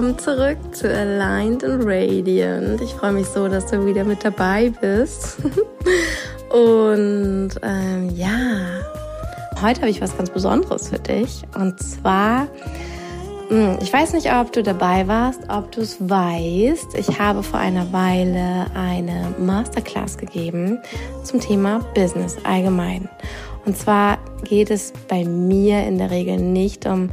[0.00, 2.80] willkommen zurück zu Aligned and Radiant.
[2.80, 5.36] Ich freue mich so, dass du wieder mit dabei bist.
[6.48, 8.80] Und ähm, ja,
[9.60, 11.42] heute habe ich was ganz Besonderes für dich.
[11.54, 12.48] Und zwar,
[13.48, 16.94] hm, ich weiß nicht, ob du dabei warst, ob du es weißt.
[16.94, 20.78] Ich habe vor einer Weile eine Masterclass gegeben
[21.24, 23.06] zum Thema Business allgemein.
[23.66, 27.10] Und zwar geht es bei mir in der Regel nicht um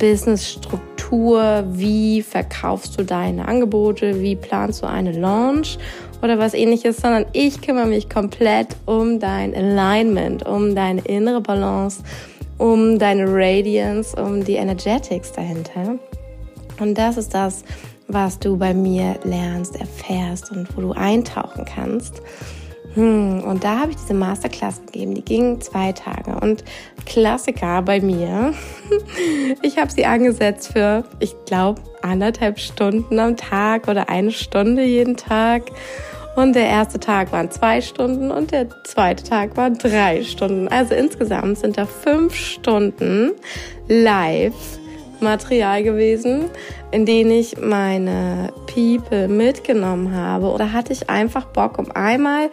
[0.00, 5.78] Businessstruktur, wie verkaufst du deine Angebote, wie planst du eine Launch
[6.22, 12.02] oder was ähnliches, sondern ich kümmere mich komplett um dein Alignment, um deine innere Balance,
[12.58, 15.98] um deine Radiance, um die Energetics dahinter.
[16.80, 17.64] Und das ist das,
[18.08, 22.22] was du bei mir lernst, erfährst und wo du eintauchen kannst.
[22.94, 25.14] Hm, und da habe ich diese Masterclass gegeben.
[25.14, 26.38] Die ging zwei Tage.
[26.40, 26.64] Und
[27.06, 28.54] Klassiker bei mir.
[29.62, 35.16] Ich habe sie angesetzt für, ich glaube, anderthalb Stunden am Tag oder eine Stunde jeden
[35.16, 35.62] Tag.
[36.36, 40.68] Und der erste Tag waren zwei Stunden und der zweite Tag waren drei Stunden.
[40.68, 43.32] Also insgesamt sind da fünf Stunden
[43.88, 44.54] live
[45.20, 46.50] Material gewesen,
[46.90, 50.46] in denen ich meine People mitgenommen habe.
[50.46, 52.50] Oder hatte ich einfach Bock, um einmal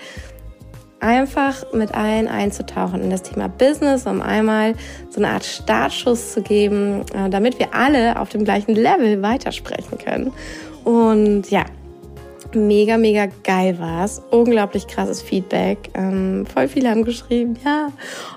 [1.00, 4.75] einfach mit allen einzutauchen in das Thema Business, um einmal
[5.09, 9.97] so eine Art Startschuss zu geben, äh, damit wir alle auf dem gleichen Level weitersprechen
[9.97, 10.31] können.
[10.83, 11.66] Und ja,
[12.55, 14.22] mega, mega geil war's.
[14.31, 15.89] Unglaublich krasses Feedback.
[15.94, 17.89] Ähm, voll viele haben geschrieben, ja,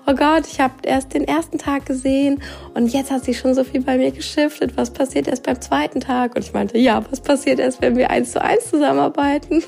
[0.07, 2.43] oh Gott, ich habe erst den ersten Tag gesehen
[2.75, 4.77] und jetzt hat sich schon so viel bei mir geschiftet.
[4.77, 6.35] Was passiert erst beim zweiten Tag?
[6.37, 9.63] Und ich meinte, ja, was passiert erst, wenn wir eins zu eins zusammenarbeiten?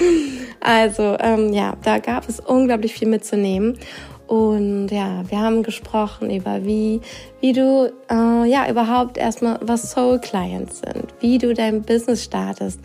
[0.60, 3.78] also ähm, ja, da gab es unglaublich viel mitzunehmen.
[4.26, 7.00] Und ja, wir haben gesprochen über wie,
[7.40, 12.80] wie du äh, ja überhaupt erstmal was Soul Clients sind, wie du dein Business startest,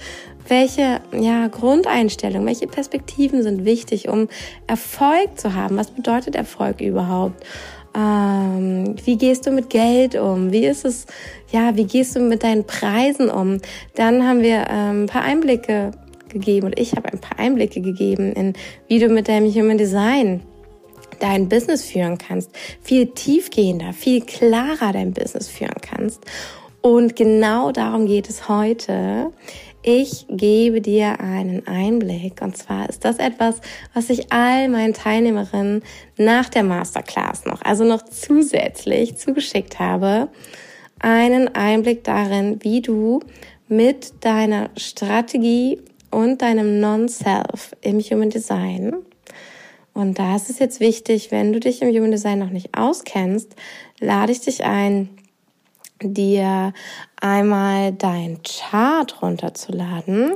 [0.47, 4.27] welche ja, Grundeinstellungen, welche Perspektiven sind wichtig, um
[4.67, 5.77] Erfolg zu haben?
[5.77, 7.43] Was bedeutet Erfolg überhaupt?
[7.95, 10.51] Ähm, wie gehst du mit Geld um?
[10.51, 11.07] Wie ist es,
[11.51, 13.57] ja, wie gehst du mit deinen Preisen um?
[13.95, 15.91] Dann haben wir ähm, ein paar Einblicke
[16.29, 18.53] gegeben und ich habe ein paar Einblicke gegeben in,
[18.87, 20.41] wie du mit deinem Human Design
[21.21, 22.51] dein Business führen kannst,
[22.81, 26.23] viel tiefgehender, viel klarer dein Business führen kannst.
[26.81, 29.31] Und genau darum geht es heute
[29.83, 32.41] ich gebe dir einen Einblick.
[32.41, 33.61] Und zwar ist das etwas,
[33.93, 35.83] was ich all meinen Teilnehmerinnen
[36.17, 40.29] nach der Masterclass noch, also noch zusätzlich zugeschickt habe.
[40.99, 43.21] Einen Einblick darin, wie du
[43.67, 45.81] mit deiner Strategie
[46.11, 48.93] und deinem Non-Self im Human Design
[49.93, 53.55] und da ist es jetzt wichtig, wenn du dich im Human Design noch nicht auskennst,
[53.99, 55.09] lade ich dich ein,
[56.01, 56.73] dir
[57.19, 60.33] einmal dein Chart runterzuladen.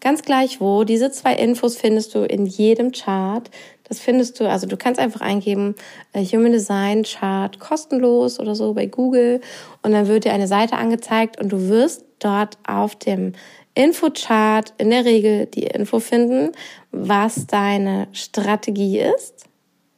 [0.00, 0.84] Ganz gleich wo.
[0.84, 3.50] Diese zwei Infos findest du in jedem Chart.
[3.88, 5.74] Das findest du, also du kannst einfach eingeben
[6.12, 9.40] äh, Human Design Chart kostenlos oder so bei Google
[9.82, 13.32] und dann wird dir eine Seite angezeigt und du wirst dort auf dem
[13.74, 16.52] Infochart in der Regel die Info finden,
[16.90, 19.44] was deine Strategie ist.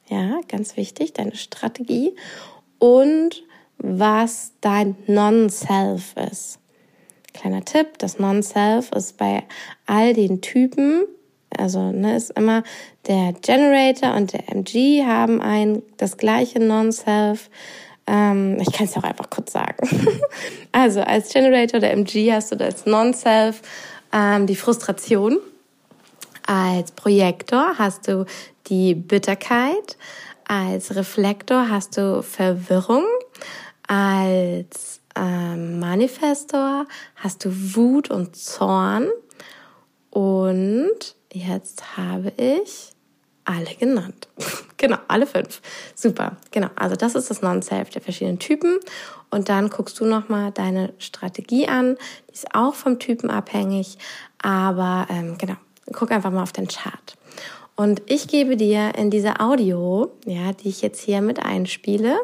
[0.09, 2.15] Ja, ganz wichtig, deine Strategie
[2.79, 3.43] und
[3.79, 6.59] was dein Non-Self ist.
[7.33, 9.45] Kleiner Tipp, das Non-Self ist bei
[9.87, 11.05] all den Typen,
[11.57, 12.63] also ne, ist immer
[13.07, 17.51] der Generator und der MG haben ein das gleiche Non-Self.
[18.11, 19.89] Ähm, ich kann es auch einfach kurz sagen.
[20.73, 23.63] also als Generator der MG hast du das Non-Self,
[24.13, 25.39] ähm, die Frustration.
[26.45, 28.27] Als Projektor hast du
[28.67, 29.97] die Bitterkeit.
[30.45, 33.05] Als Reflektor hast du Verwirrung.
[33.87, 39.07] Als ähm, Manifestor hast du Wut und Zorn.
[40.11, 42.91] Und jetzt habe ich
[43.51, 44.29] alle genannt.
[44.77, 45.61] genau, alle fünf.
[45.95, 46.37] Super.
[46.51, 46.69] Genau.
[46.77, 48.79] Also das ist das Non-Self der verschiedenen Typen.
[49.31, 51.97] Und dann guckst du nochmal deine Strategie an.
[52.29, 53.99] Die ist auch vom Typen abhängig.
[54.43, 55.57] Aber ähm, genau,
[55.93, 57.17] guck einfach mal auf den Chart.
[57.77, 62.19] Und ich gebe dir in dieser Audio, ja, die ich jetzt hier mit einspiele,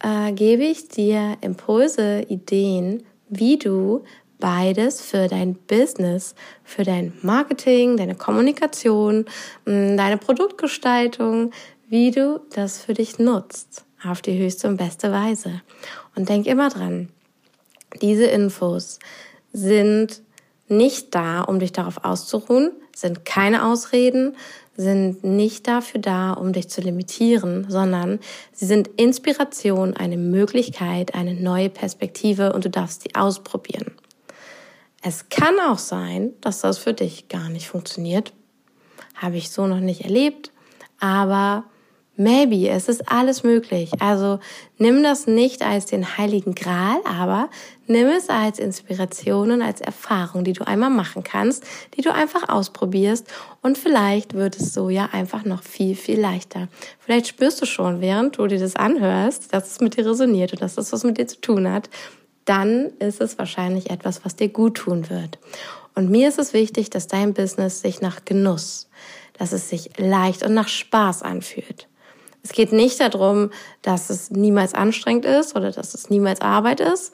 [0.00, 4.04] äh, gebe ich dir Impulse, Ideen, wie du
[4.42, 6.34] beides für dein Business,
[6.64, 9.24] für dein Marketing, deine Kommunikation,
[9.66, 11.52] mm, deine Produktgestaltung,
[11.88, 15.62] wie du das für dich nutzt auf die höchste und beste Weise.
[16.16, 17.08] Und denk immer dran,
[18.00, 18.98] diese Infos
[19.52, 20.22] sind
[20.66, 24.34] nicht da, um dich darauf auszuruhen, sind keine Ausreden,
[24.76, 28.18] sind nicht dafür da, um dich zu limitieren, sondern
[28.52, 33.92] sie sind Inspiration, eine Möglichkeit, eine neue Perspektive und du darfst sie ausprobieren.
[35.04, 38.32] Es kann auch sein, dass das für dich gar nicht funktioniert.
[39.16, 40.52] Habe ich so noch nicht erlebt,
[41.00, 41.64] aber
[42.14, 43.90] maybe, es ist alles möglich.
[44.00, 44.38] Also
[44.78, 47.50] nimm das nicht als den heiligen Gral, aber
[47.88, 51.64] nimm es als Inspiration und als Erfahrung, die du einmal machen kannst,
[51.96, 53.26] die du einfach ausprobierst
[53.60, 56.68] und vielleicht wird es so ja einfach noch viel, viel leichter.
[57.00, 60.62] Vielleicht spürst du schon, während du dir das anhörst, dass es mit dir resoniert und
[60.62, 61.90] dass das was mit dir zu tun hat
[62.44, 65.38] dann ist es wahrscheinlich etwas, was dir gut tun wird.
[65.94, 68.88] Und mir ist es wichtig, dass dein Business sich nach Genuss,
[69.34, 71.88] dass es sich leicht und nach Spaß anfühlt.
[72.42, 73.50] Es geht nicht darum,
[73.82, 77.12] dass es niemals anstrengend ist oder dass es niemals Arbeit ist,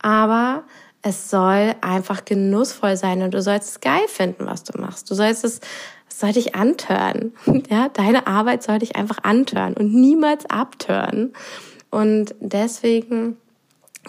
[0.00, 0.64] aber
[1.02, 5.10] es soll einfach genussvoll sein und du sollst es geil finden, was du machst.
[5.10, 5.60] Du sollst es,
[6.08, 7.34] es soll dich antören.
[7.70, 11.32] Ja, deine Arbeit soll dich einfach antören und niemals abtören.
[11.90, 13.36] Und deswegen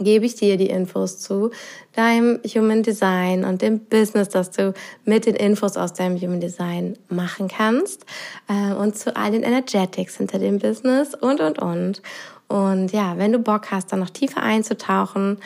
[0.03, 1.51] gebe ich dir die Infos zu
[1.93, 4.73] deinem Human Design und dem Business, das du
[5.05, 8.05] mit den Infos aus deinem Human Design machen kannst
[8.47, 12.01] äh, und zu all den Energetics hinter dem Business und, und, und.
[12.49, 15.37] Und ja, wenn du Bock hast, da noch tiefer einzutauchen,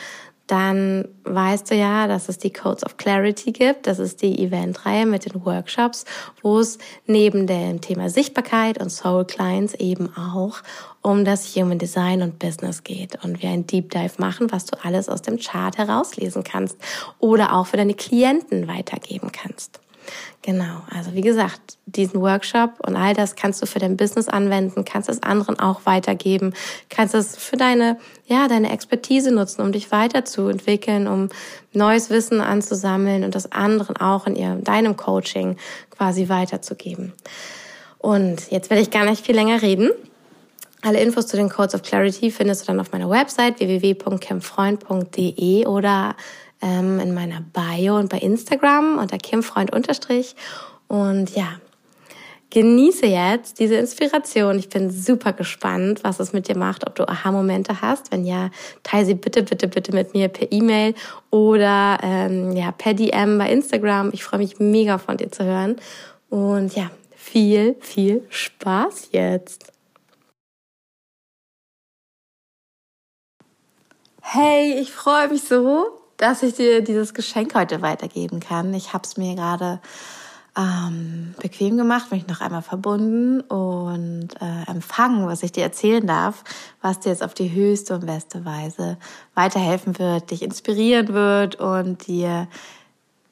[0.46, 3.86] dann weißt du ja, dass es die Codes of Clarity gibt.
[3.86, 6.04] Das ist die Eventreihe mit den Workshops,
[6.42, 10.58] wo es neben dem Thema Sichtbarkeit und Soul Clients eben auch
[11.00, 14.76] um das Human Design und Business geht und wir ein Deep Dive machen, was du
[14.82, 16.76] alles aus dem Chart herauslesen kannst
[17.18, 19.80] oder auch für deine Klienten weitergeben kannst.
[20.42, 24.84] Genau, also wie gesagt, diesen Workshop und all das kannst du für dein Business anwenden,
[24.84, 26.52] kannst es anderen auch weitergeben,
[26.90, 31.30] kannst es für deine, ja, deine Expertise nutzen, um dich weiterzuentwickeln, um
[31.72, 35.56] neues Wissen anzusammeln und das anderen auch in ihrem, deinem Coaching
[35.90, 37.14] quasi weiterzugeben.
[37.98, 39.90] Und jetzt werde ich gar nicht viel länger reden.
[40.82, 46.14] Alle Infos zu den Codes of Clarity findest du dann auf meiner Website www.campfreund.de oder
[46.60, 50.34] ähm, in meiner Bio und bei Instagram unter kimfreund unterstrich.
[50.88, 51.58] Und ja,
[52.54, 54.58] genieße jetzt diese Inspiration.
[54.58, 58.12] Ich bin super gespannt, was es mit dir macht, ob du Aha-Momente hast.
[58.12, 58.50] Wenn ja,
[58.84, 60.94] teile sie bitte, bitte, bitte mit mir per E-Mail
[61.30, 64.10] oder ähm, ja per DM bei Instagram.
[64.12, 65.76] Ich freue mich mega von dir zu hören.
[66.30, 69.72] Und ja, viel, viel Spaß jetzt.
[74.20, 78.72] Hey, ich freue mich so, dass ich dir dieses Geschenk heute weitergeben kann.
[78.72, 79.78] Ich habe es mir gerade
[80.56, 86.42] ähm, bequem gemacht, mich noch einmal verbunden und äh, empfangen, was ich dir erzählen darf,
[86.80, 88.96] was dir jetzt auf die höchste und beste Weise
[89.34, 92.48] weiterhelfen wird, dich inspirieren wird und dir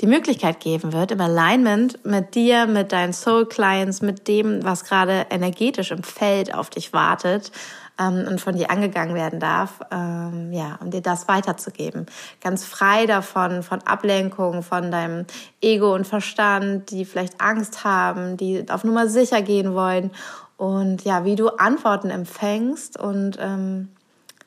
[0.02, 4.84] die Möglichkeit geben wird, im Alignment mit dir, mit deinen Soul Clients, mit dem, was
[4.84, 7.52] gerade energetisch im Feld auf dich wartet,
[7.98, 12.06] ähm, und von dir angegangen werden darf, ähm, ja, um dir das weiterzugeben.
[12.40, 15.26] Ganz frei davon, von Ablenkung, von deinem
[15.60, 20.10] Ego und Verstand, die vielleicht Angst haben, die auf Nummer sicher gehen wollen
[20.56, 23.88] und ja, wie du Antworten empfängst und ähm,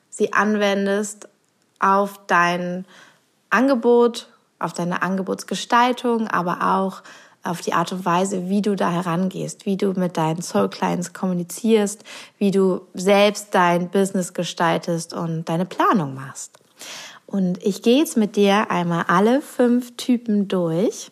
[0.08, 1.28] sie anwendest
[1.78, 2.86] auf dein
[3.50, 4.28] Angebot,
[4.58, 7.02] auf deine Angebotsgestaltung, aber auch
[7.46, 11.12] auf die Art und Weise, wie du da herangehst, wie du mit deinen Soul Clients
[11.12, 12.04] kommunizierst,
[12.38, 16.58] wie du selbst dein Business gestaltest und deine Planung machst.
[17.26, 21.10] Und ich gehe jetzt mit dir einmal alle fünf Typen durch.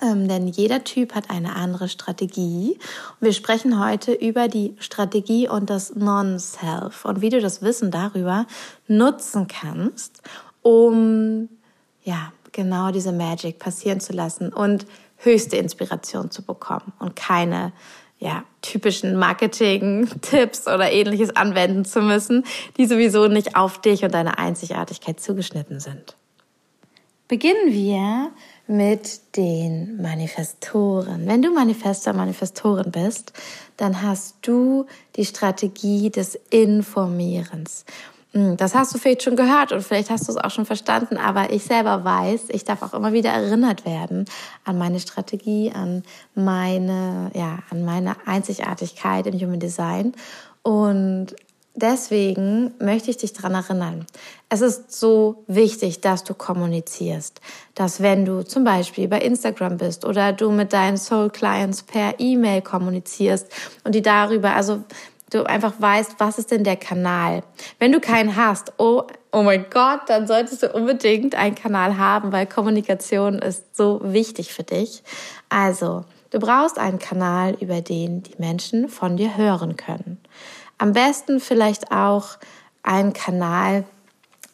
[0.00, 2.78] Ähm, denn jeder Typ hat eine andere Strategie.
[3.20, 7.90] Und wir sprechen heute über die Strategie und das Non-Self und wie du das Wissen
[7.90, 8.46] darüber
[8.88, 10.22] nutzen kannst,
[10.62, 11.50] um
[12.04, 14.86] ja genau diese Magic passieren zu lassen und
[15.22, 17.72] höchste Inspiration zu bekommen und keine
[18.18, 22.44] ja, typischen Marketing-Tipps oder ähnliches anwenden zu müssen,
[22.76, 26.16] die sowieso nicht auf dich und deine Einzigartigkeit zugeschnitten sind.
[27.26, 28.30] Beginnen wir
[28.66, 31.26] mit den Manifestoren.
[31.26, 33.32] Wenn du Manifestor, Manifestorin bist,
[33.76, 34.86] dann hast du
[35.16, 37.84] die Strategie des Informierens.
[38.32, 41.18] Hm, das hast du vielleicht schon gehört und vielleicht hast du es auch schon verstanden,
[41.18, 44.24] aber ich selber weiß, ich darf auch immer wieder erinnert werden
[44.64, 46.02] an meine Strategie, an
[46.34, 50.14] meine, ja, an meine Einzigartigkeit im Human Design
[50.62, 51.34] und
[51.74, 54.06] deswegen möchte ich dich daran erinnern.
[54.48, 57.40] Es ist so wichtig, dass du kommunizierst,
[57.74, 62.18] dass wenn du zum Beispiel bei Instagram bist oder du mit deinen Soul Clients per
[62.18, 63.46] E-Mail kommunizierst
[63.84, 64.84] und die darüber, also
[65.34, 67.42] du einfach weißt, was ist denn der Kanal.
[67.78, 72.32] Wenn du keinen hast, oh, oh mein Gott, dann solltest du unbedingt einen Kanal haben,
[72.32, 75.02] weil Kommunikation ist so wichtig für dich.
[75.48, 80.20] Also, du brauchst einen Kanal, über den die Menschen von dir hören können.
[80.78, 82.38] Am besten vielleicht auch
[82.82, 83.84] einen Kanal,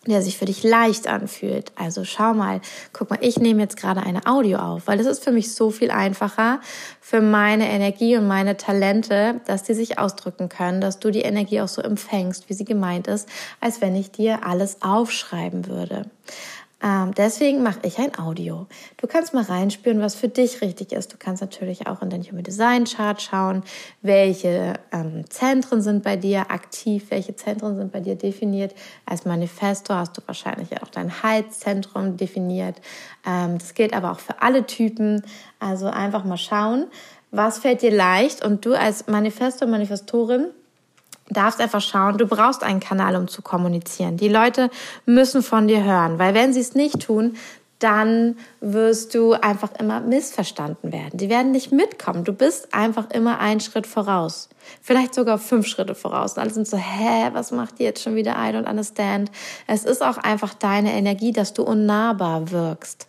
[0.08, 1.72] der sich für dich leicht anfühlt.
[1.76, 2.60] Also schau mal,
[2.92, 5.70] guck mal, ich nehme jetzt gerade eine Audio auf, weil das ist für mich so
[5.70, 6.60] viel einfacher
[7.00, 11.60] für meine Energie und meine Talente, dass die sich ausdrücken können, dass du die Energie
[11.60, 13.28] auch so empfängst, wie sie gemeint ist,
[13.60, 16.06] als wenn ich dir alles aufschreiben würde.
[16.80, 18.66] Ähm, deswegen mache ich ein Audio.
[18.98, 21.12] Du kannst mal reinspüren, was für dich richtig ist.
[21.12, 23.64] Du kannst natürlich auch in dein Human Design Chart schauen,
[24.00, 28.74] welche ähm, Zentren sind bei dir aktiv, welche Zentren sind bei dir definiert.
[29.06, 32.80] Als Manifesto hast du wahrscheinlich auch dein Heizzentrum definiert.
[33.26, 35.22] Ähm, das gilt aber auch für alle Typen.
[35.58, 36.86] Also einfach mal schauen,
[37.32, 40.50] was fällt dir leicht und du als Manifesto, Manifestorin
[41.30, 44.16] darfst einfach schauen, du brauchst einen Kanal, um zu kommunizieren.
[44.16, 44.70] Die Leute
[45.06, 47.36] müssen von dir hören, weil wenn sie es nicht tun,
[47.78, 51.16] dann wirst du einfach immer missverstanden werden.
[51.16, 52.24] Die werden nicht mitkommen.
[52.24, 54.48] Du bist einfach immer einen Schritt voraus.
[54.82, 56.32] Vielleicht sogar fünf Schritte voraus.
[56.32, 58.32] Und alle sind so, hä, was macht die jetzt schon wieder?
[58.32, 59.30] I don't understand.
[59.66, 63.07] Es ist auch einfach deine Energie, dass du unnahbar wirkst.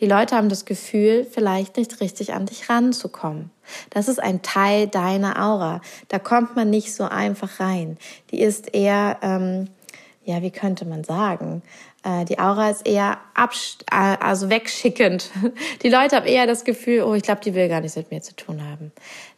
[0.00, 3.50] Die Leute haben das Gefühl, vielleicht nicht richtig an dich ranzukommen.
[3.90, 5.80] Das ist ein Teil deiner Aura.
[6.08, 7.98] Da kommt man nicht so einfach rein.
[8.30, 9.68] Die ist eher, ähm,
[10.24, 11.62] ja, wie könnte man sagen?
[12.08, 15.30] Äh, die Aura ist eher äh, also wegschickend.
[15.82, 18.22] Die Leute haben eher das Gefühl, oh, ich glaube, die will gar nichts mit mir
[18.22, 18.92] zu tun haben.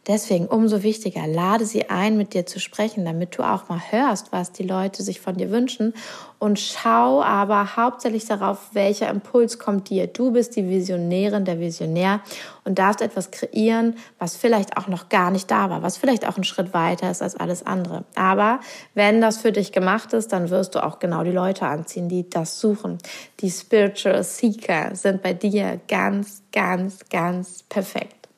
[0.07, 4.31] Deswegen umso wichtiger, lade sie ein, mit dir zu sprechen, damit du auch mal hörst,
[4.31, 5.93] was die Leute sich von dir wünschen
[6.39, 10.07] und schau aber hauptsächlich darauf, welcher Impuls kommt dir.
[10.07, 12.21] Du bist die Visionärin, der Visionär
[12.63, 16.35] und darfst etwas kreieren, was vielleicht auch noch gar nicht da war, was vielleicht auch
[16.35, 18.05] ein Schritt weiter ist als alles andere.
[18.15, 18.59] Aber
[18.95, 22.27] wenn das für dich gemacht ist, dann wirst du auch genau die Leute anziehen, die
[22.27, 22.99] das suchen.
[23.41, 28.29] Die Spiritual Seeker sind bei dir ganz, ganz, ganz perfekt.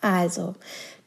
[0.00, 0.54] Also,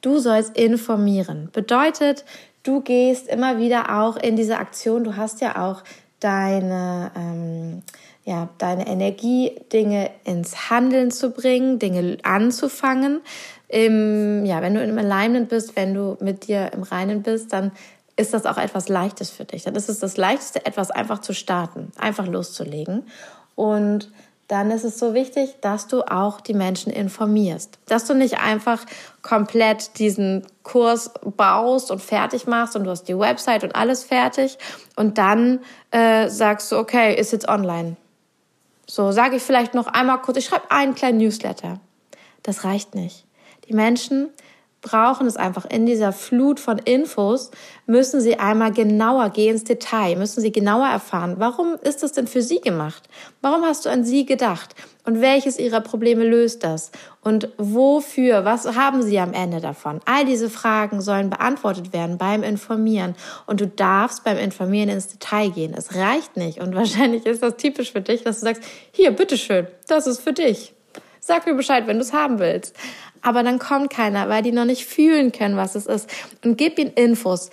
[0.02, 1.50] du sollst informieren.
[1.54, 2.26] Bedeutet,
[2.64, 5.04] du gehst immer wieder auch in diese Aktion.
[5.04, 5.84] Du hast ja auch
[6.20, 7.84] deine, ähm,
[8.26, 13.22] ja, deine Energie, Dinge ins Handeln zu bringen, Dinge anzufangen.
[13.68, 17.72] Im, ja, wenn du im Alignment bist, wenn du mit dir im Reinen bist, dann
[18.20, 19.64] ist das auch etwas Leichtes für dich.
[19.64, 23.08] Dann ist es das Leichteste, etwas einfach zu starten, einfach loszulegen.
[23.56, 24.12] Und
[24.50, 27.80] dann ist es so wichtig, dass du auch die Menschen informierst.
[27.86, 28.86] Dass du nicht einfach
[29.22, 34.58] komplett diesen Kurs baust und fertig machst und du hast die Website und alles fertig
[34.96, 35.60] und dann
[35.92, 37.96] äh, sagst du, okay, ist jetzt online.
[38.86, 41.80] So sage ich vielleicht noch einmal kurz, ich schreibe einen kleinen Newsletter.
[42.44, 43.26] Das reicht nicht.
[43.68, 44.30] Die Menschen
[44.82, 47.52] brauchen es einfach in dieser Flut von Infos,
[47.86, 52.28] müssen sie einmal genauer gehen ins Detail, müssen sie genauer erfahren, warum ist das denn
[52.28, 53.04] für sie gemacht?
[53.42, 54.76] Warum hast du an sie gedacht?
[55.06, 56.92] Und welches ihrer Probleme löst das?
[57.22, 58.46] Und wofür?
[58.46, 60.02] Was haben sie am Ende davon?
[60.06, 63.16] All diese Fragen sollen beantwortet werden beim Informieren.
[63.48, 65.74] Und du darfst beim Informieren ins Detail gehen.
[65.76, 66.60] Es reicht nicht.
[66.60, 70.34] Und wahrscheinlich ist das typisch für dich, dass du sagst, hier, bitteschön, das ist für
[70.34, 70.74] dich.
[71.20, 72.76] Sag mir Bescheid, wenn du es haben willst
[73.22, 76.10] aber dann kommt keiner, weil die noch nicht fühlen können, was es ist.
[76.44, 77.50] Und gib ihnen Infos.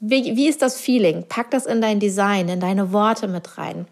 [0.00, 1.24] Wie, wie ist das Feeling?
[1.28, 3.86] Pack das in dein Design, in deine Worte mit rein.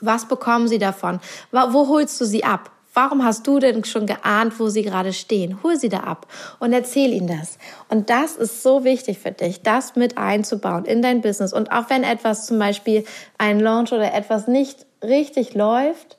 [0.00, 1.20] Was bekommen sie davon?
[1.50, 2.70] Wo holst du sie ab?
[2.94, 5.62] Warum hast du denn schon geahnt, wo sie gerade stehen?
[5.62, 6.26] Hol sie da ab
[6.58, 7.56] und erzähl ihnen das.
[7.88, 11.54] Und das ist so wichtig für dich, das mit einzubauen in dein Business.
[11.54, 13.04] Und auch wenn etwas zum Beispiel
[13.38, 16.18] ein Launch oder etwas nicht richtig läuft,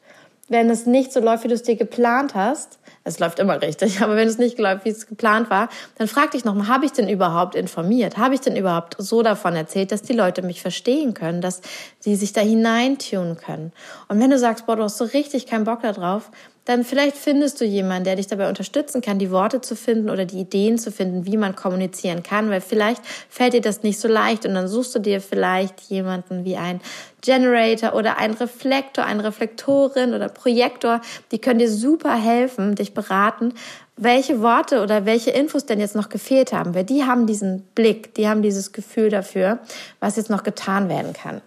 [0.49, 4.01] wenn es nicht so läuft, wie du es dir geplant hast, es läuft immer richtig,
[4.01, 6.91] aber wenn es nicht läuft, wie es geplant war, dann frag dich nochmal, habe ich
[6.91, 8.17] denn überhaupt informiert?
[8.17, 11.61] Habe ich denn überhaupt so davon erzählt, dass die Leute mich verstehen können, dass
[11.99, 13.71] sie sich da hineintun können?
[14.07, 16.31] Und wenn du sagst, boah, du hast so richtig keinen Bock darauf,
[16.65, 20.25] dann vielleicht findest du jemanden, der dich dabei unterstützen kann, die Worte zu finden oder
[20.25, 24.07] die Ideen zu finden, wie man kommunizieren kann, weil vielleicht fällt dir das nicht so
[24.07, 26.79] leicht und dann suchst du dir vielleicht jemanden wie ein
[27.21, 31.01] Generator oder ein Reflektor, eine Reflektorin oder Projektor,
[31.31, 33.53] die können dir super helfen, dich beraten,
[33.95, 38.13] welche Worte oder welche Infos denn jetzt noch gefehlt haben, weil die haben diesen Blick,
[38.15, 39.59] die haben dieses Gefühl dafür,
[39.99, 41.41] was jetzt noch getan werden kann.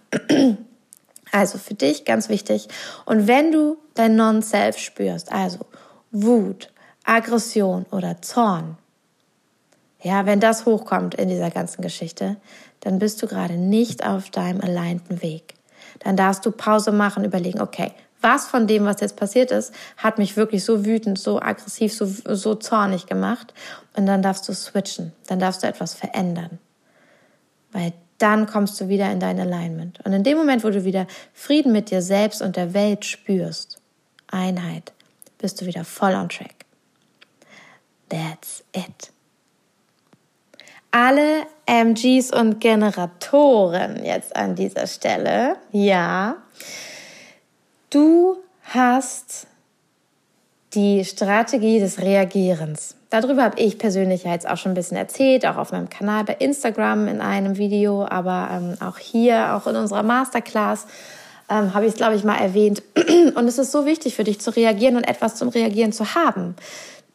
[1.32, 2.68] Also für dich ganz wichtig.
[3.04, 5.58] Und wenn du dein Non-Self spürst, also
[6.10, 6.72] Wut,
[7.04, 8.78] Aggression oder Zorn,
[10.02, 12.36] ja, wenn das hochkommt in dieser ganzen Geschichte,
[12.80, 15.54] dann bist du gerade nicht auf deinem alleinten Weg.
[15.98, 20.18] Dann darfst du Pause machen, überlegen, okay, was von dem, was jetzt passiert ist, hat
[20.18, 23.52] mich wirklich so wütend, so aggressiv, so, so zornig gemacht.
[23.96, 26.58] Und dann darfst du switchen, dann darfst du etwas verändern.
[27.72, 30.00] Weil dann kommst du wieder in dein Alignment.
[30.04, 33.80] Und in dem Moment, wo du wieder Frieden mit dir selbst und der Welt spürst,
[34.28, 34.92] Einheit,
[35.38, 36.54] bist du wieder voll on track.
[38.08, 39.12] That's it.
[40.90, 45.56] Alle MGs und Generatoren jetzt an dieser Stelle.
[45.72, 46.36] Ja,
[47.90, 49.46] du hast
[50.72, 52.95] die Strategie des Reagierens.
[53.10, 56.24] Darüber habe ich persönlich ja jetzt auch schon ein bisschen erzählt, auch auf meinem Kanal
[56.24, 60.86] bei Instagram in einem Video, aber ähm, auch hier, auch in unserer Masterclass
[61.48, 62.82] ähm, habe ich es, glaube ich, mal erwähnt.
[63.34, 66.56] Und es ist so wichtig für dich zu reagieren und etwas zum Reagieren zu haben.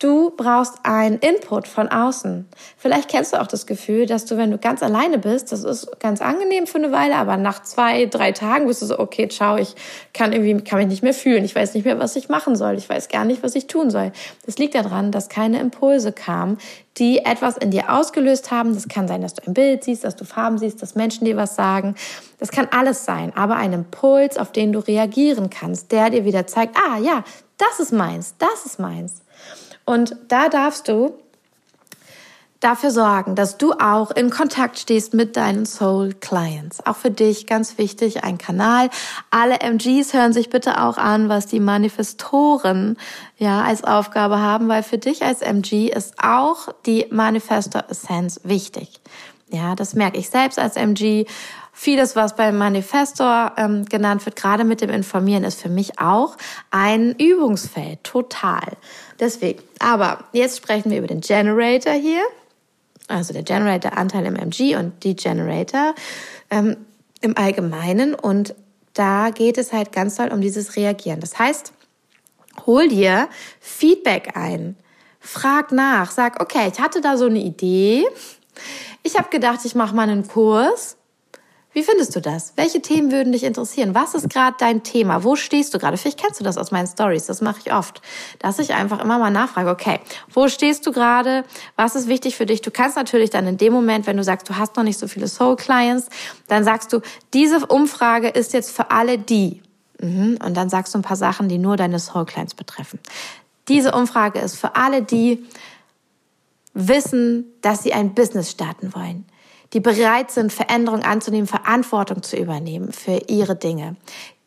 [0.02, 2.50] Du brauchst einen Input von außen.
[2.76, 6.00] Vielleicht kennst du auch das Gefühl, dass du, wenn du ganz alleine bist, das ist
[6.00, 9.58] ganz angenehm für eine Weile, aber nach zwei, drei Tagen bist du so, okay, ciao,
[9.58, 9.76] ich
[10.12, 11.46] kann irgendwie, kann mich nicht mehr fühlen.
[11.46, 12.80] Ich weiß nicht mehr, was ich machen soll.
[12.80, 14.12] Ich weiß gar nicht, was ich tun soll.
[14.48, 16.58] Das liegt daran, dass keine Impulse kamen,
[16.98, 18.74] die etwas in dir ausgelöst haben.
[18.74, 21.38] Das kann sein, dass du ein Bild siehst, dass du Farben siehst, dass Menschen dir
[21.38, 21.94] was sagen.
[22.40, 26.48] Das kann alles sein, aber ein Impuls, auf den du reagieren kannst, der dir wieder
[26.48, 27.24] zeigt, ah ja,
[27.60, 29.22] das ist meins, das ist meins.
[29.86, 31.14] Und da darfst du
[32.62, 36.86] dafür sorgen, dass du auch in Kontakt stehst mit deinen Soul Clients.
[36.86, 38.90] Auch für dich ganz wichtig, ein Kanal.
[39.32, 42.98] Alle MGs hören sich bitte auch an, was die Manifestoren
[43.38, 49.02] ja als Aufgabe haben, weil für dich als MG ist auch die Manifestor Essence wichtig.
[49.50, 51.26] Ja, das merke ich selbst als MG.
[51.74, 56.36] Vieles, was beim Manifestor ähm, genannt wird, gerade mit dem Informieren, ist für mich auch
[56.70, 58.78] ein Übungsfeld, total.
[59.20, 62.22] Deswegen, aber jetzt sprechen wir über den Generator hier,
[63.08, 65.96] also der Generator-Anteil im MG und die Generator
[66.50, 66.78] ähm,
[67.22, 68.16] im Allgemeinen.
[68.16, 68.54] Und
[68.94, 71.22] da geht es halt ganz doll um dieses Reagieren.
[71.22, 71.72] Das heißt,
[72.66, 73.30] hol dir
[73.62, 74.76] Feedback ein,
[75.20, 78.06] frag nach, sag, okay, ich hatte da so eine Idee.
[79.04, 80.98] Ich habe gedacht, ich mache mal einen Kurs
[81.74, 82.54] wie findest du das?
[82.58, 83.96] Welche Themen würden dich interessieren?
[83.96, 85.24] Was ist gerade dein Thema?
[85.24, 85.96] Wo stehst du gerade?
[85.96, 87.28] Vielleicht kennst du das aus meinen Stories.
[87.28, 88.02] Das mache ich oft,
[88.40, 89.70] dass ich einfach immer mal nachfrage.
[89.70, 90.02] Okay,
[90.34, 91.46] wo stehst du gerade?
[91.78, 92.62] Was ist wichtig für dich?
[92.62, 95.08] Du kannst natürlich dann in dem Moment, wenn du sagst, du hast noch nicht so
[95.08, 96.10] viele Soul Clients,
[96.50, 97.00] dann sagst du,
[97.34, 99.62] diese Umfrage ist jetzt für alle die.
[100.02, 100.40] Mhm.
[100.44, 103.00] Und dann sagst du ein paar Sachen, die nur deine Soul Clients betreffen.
[103.70, 105.46] Diese Umfrage ist für alle, die
[106.74, 109.26] wissen, dass sie ein Business starten wollen
[109.74, 113.96] die bereit sind, Veränderungen anzunehmen, Verantwortung zu übernehmen für ihre Dinge,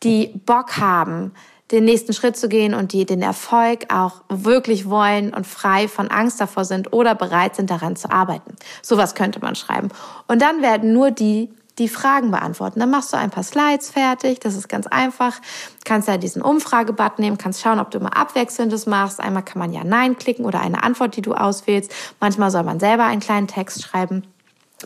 [0.02, 1.32] die Bock haben,
[1.70, 6.08] den nächsten Schritt zu gehen und die den Erfolg auch wirklich wollen und frei von
[6.08, 8.54] Angst davor sind oder bereit sind, daran zu arbeiten.
[8.82, 9.88] Sowas könnte man schreiben.
[10.28, 12.78] Und dann werden nur die die Fragen beantworten.
[12.78, 14.38] Dann machst du ein paar Slides fertig.
[14.40, 15.40] Das ist ganz einfach.
[15.84, 19.20] Kannst ja diesen Umfragebutton nehmen, kannst schauen, ob du immer abwechselndes machst.
[19.20, 21.92] Einmal kann man ja Nein klicken oder eine Antwort, die du auswählst.
[22.20, 24.22] Manchmal soll man selber einen kleinen Text schreiben.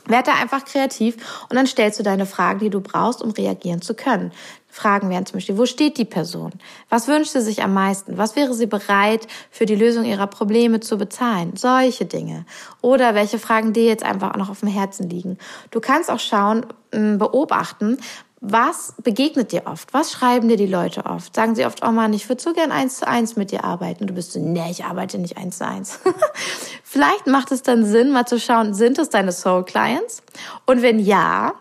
[0.07, 1.17] Werd da einfach kreativ
[1.49, 4.33] und dann stellst du deine Fragen, die du brauchst, um reagieren zu können.
[4.71, 6.53] Fragen wären zum Beispiel, wo steht die Person?
[6.89, 8.17] Was wünscht sie sich am meisten?
[8.17, 11.57] Was wäre sie bereit, für die Lösung ihrer Probleme zu bezahlen?
[11.57, 12.45] Solche Dinge.
[12.81, 15.39] Oder welche Fragen dir jetzt einfach auch noch auf dem Herzen liegen.
[15.71, 17.99] Du kannst auch schauen, beobachten,
[18.41, 19.93] was begegnet dir oft?
[19.93, 21.35] Was schreiben dir die Leute oft?
[21.35, 24.07] Sagen sie oft, oh Mann, ich würde so gern eins zu eins mit dir arbeiten.
[24.07, 25.99] Du bist so, nee, ich arbeite nicht eins zu eins.
[26.85, 30.23] Vielleicht macht es dann Sinn, mal zu schauen, sind es deine Soul Clients?
[30.67, 31.55] Und wenn ja,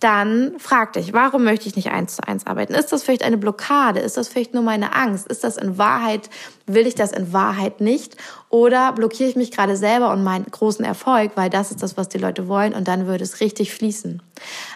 [0.00, 2.72] dann frag dich, warum möchte ich nicht eins zu eins arbeiten?
[2.72, 4.00] Ist das vielleicht eine Blockade?
[4.00, 5.26] Ist das vielleicht nur meine Angst?
[5.26, 6.30] Ist das in Wahrheit,
[6.66, 8.16] will ich das in Wahrheit nicht?
[8.48, 12.08] Oder blockiere ich mich gerade selber und meinen großen Erfolg, weil das ist das, was
[12.08, 14.22] die Leute wollen und dann würde es richtig fließen.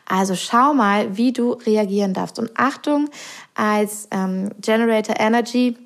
[0.07, 2.39] Also schau mal, wie du reagieren darfst.
[2.39, 3.09] Und Achtung,
[3.55, 5.79] als ähm, Generator Energy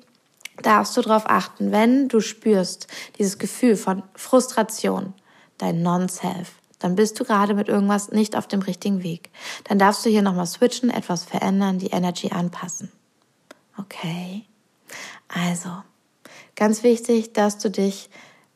[0.61, 5.13] darfst du darauf achten, wenn du spürst dieses Gefühl von Frustration,
[5.57, 9.29] dein Non-Self, dann bist du gerade mit irgendwas nicht auf dem richtigen Weg.
[9.65, 12.91] Dann darfst du hier nochmal switchen, etwas verändern, die Energy anpassen.
[13.77, 14.45] Okay.
[15.27, 15.69] Also,
[16.55, 18.09] ganz wichtig, dass du dich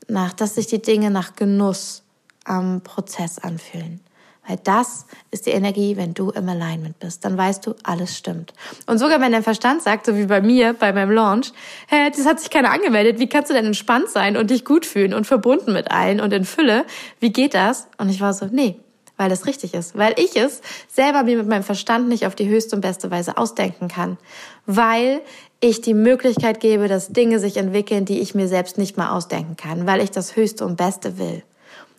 [0.07, 2.03] nach, dass sich die Dinge nach Genuss
[2.45, 3.99] am Prozess anfühlen.
[4.47, 7.23] Weil das ist die Energie, wenn du im Alignment bist.
[7.23, 8.53] Dann weißt du, alles stimmt.
[8.87, 11.53] Und sogar wenn dein Verstand sagt, so wie bei mir, bei meinem Launch,
[11.87, 14.85] hä, das hat sich keiner angemeldet, wie kannst du denn entspannt sein und dich gut
[14.85, 16.85] fühlen und verbunden mit allen und in Fülle?
[17.19, 17.87] Wie geht das?
[17.97, 18.75] Und ich war so, nee,
[19.15, 19.97] weil das richtig ist.
[19.97, 23.37] Weil ich es selber mir mit meinem Verstand nicht auf die höchste und beste Weise
[23.37, 24.17] ausdenken kann.
[24.65, 25.21] Weil
[25.61, 29.55] ich die Möglichkeit gebe, dass Dinge sich entwickeln, die ich mir selbst nicht mal ausdenken
[29.55, 29.87] kann.
[29.87, 31.43] Weil ich das höchste und beste will.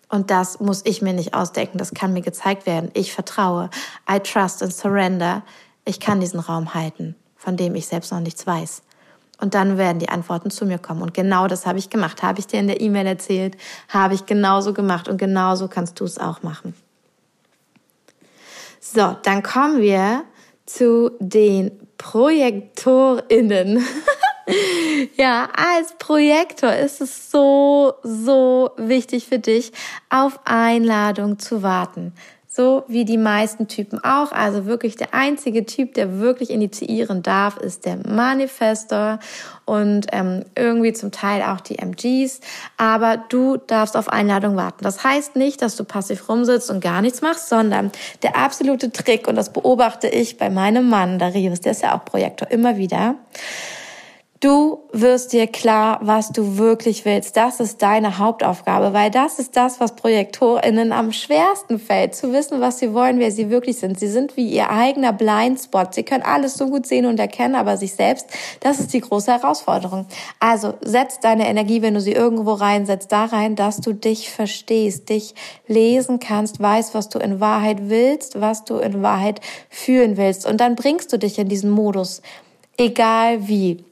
[0.09, 2.91] Und das muss ich mir nicht ausdenken, das kann mir gezeigt werden.
[2.95, 3.71] Ich vertraue.
[4.11, 5.43] I trust and surrender.
[5.85, 8.83] Ich kann diesen Raum halten, von dem ich selbst noch nichts weiß.
[9.41, 11.03] Und dann werden die Antworten zu mir kommen.
[11.03, 12.23] Und genau das habe ich gemacht.
[12.23, 13.57] Habe ich dir in der E-Mail erzählt,
[13.89, 15.09] habe ich genauso gemacht.
[15.09, 16.75] Und genauso kannst du es auch machen.
[18.81, 20.25] So, dann kommen wir
[20.67, 23.85] zu den ProjektorInnen.
[25.17, 29.73] ja, als Projektor ist es so, so wichtig für dich,
[30.11, 32.13] auf Einladung zu warten.
[32.57, 34.31] So wie die meisten Typen auch.
[34.31, 39.19] Also wirklich der einzige Typ, der wirklich initiieren darf, ist der Manifestor
[39.65, 42.39] und ähm, irgendwie zum Teil auch die MGs.
[42.77, 44.85] Aber du darfst auf Einladung warten.
[44.85, 47.91] Das heißt nicht, dass du passiv rumsitzt und gar nichts machst, sondern
[48.23, 52.05] der absolute Trick, und das beobachte ich bei meinem Mann, Darius, der ist ja auch
[52.05, 53.17] Projektor, immer wieder
[54.41, 57.35] Du wirst dir klar, was du wirklich willst.
[57.37, 62.61] Das ist deine Hauptaufgabe, weil das ist das, was ProjektorInnen am schwersten fällt, zu wissen,
[62.61, 63.99] was sie wollen, wer sie wirklich sind.
[63.99, 65.95] Sie sind wie ihr eigener Blindspot.
[65.95, 68.27] Sie können alles so gut sehen und erkennen, aber sich selbst,
[68.61, 70.05] das ist die große Herausforderung.
[70.41, 75.09] Also setz deine Energie, wenn du sie irgendwo reinsetzt, da rein, dass du dich verstehst,
[75.09, 75.35] dich
[75.69, 80.45] lesen kannst, weißt, was du in Wahrheit willst, was du in Wahrheit fühlen willst.
[80.45, 82.21] Und dann bringst du dich in diesen Modus,
[82.77, 83.85] egal wie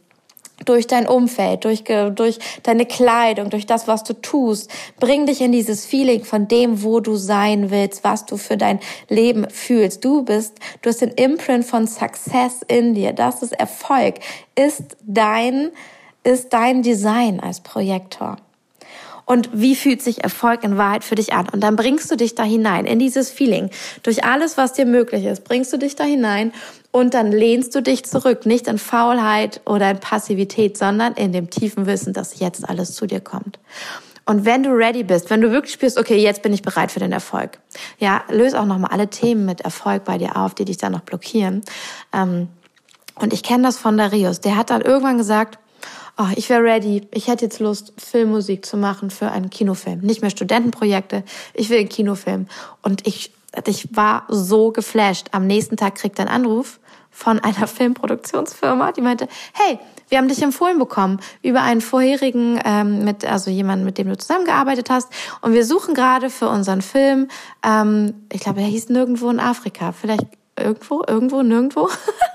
[0.65, 4.71] durch dein Umfeld, durch, durch deine Kleidung, durch das, was du tust.
[4.99, 8.81] Bring dich in dieses Feeling von dem, wo du sein willst, was du für dein
[9.09, 10.05] Leben fühlst.
[10.05, 13.13] Du bist, du hast den Imprint von Success in dir.
[13.13, 14.17] Das ist Erfolg,
[14.55, 15.71] ist dein,
[16.25, 18.37] ist dein Design als Projektor
[19.25, 21.49] und wie fühlt sich Erfolg in Wahrheit für dich an.
[21.49, 23.71] Und dann bringst du dich da hinein, in dieses Feeling.
[24.03, 26.53] Durch alles, was dir möglich ist, bringst du dich da hinein
[26.93, 31.51] und dann lehnst du dich zurück, nicht in Faulheit oder in Passivität, sondern in dem
[31.51, 33.59] tiefen Wissen, dass jetzt alles zu dir kommt.
[34.25, 37.01] Und wenn du ready bist, wenn du wirklich spürst, okay, jetzt bin ich bereit für
[37.01, 37.59] den Erfolg,
[37.99, 41.01] ja, löse auch nochmal alle Themen mit Erfolg bei dir auf, die dich da noch
[41.01, 41.63] blockieren.
[42.13, 42.49] Ähm,
[43.17, 44.41] und ich kenne das von Darius.
[44.41, 45.59] Der hat dann irgendwann gesagt,
[46.19, 50.01] oh, ich wäre ready, ich hätte jetzt Lust, Filmmusik zu machen für einen Kinofilm.
[50.01, 51.25] Nicht mehr Studentenprojekte,
[51.55, 52.47] ich will einen Kinofilm.
[52.83, 53.33] Und ich,
[53.67, 55.29] ich war so geflasht.
[55.33, 56.79] Am nächsten Tag kriegt er einen Anruf
[57.13, 63.05] von einer Filmproduktionsfirma, die meinte, hey, wir haben dich empfohlen bekommen über einen vorherigen, ähm,
[63.05, 65.09] mit, also jemanden, mit dem du zusammengearbeitet hast.
[65.41, 67.29] Und wir suchen gerade für unseren Film,
[67.65, 70.27] ähm, ich glaube, er hieß nirgendwo in Afrika, vielleicht
[70.59, 71.89] irgendwo, irgendwo, nirgendwo.